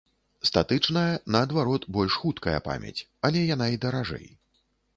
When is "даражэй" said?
3.87-4.27